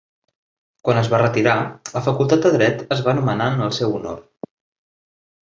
[0.87, 1.57] Quan es va retirar,
[1.97, 4.19] la Facultat de Dret es va anomenar en el seu honor.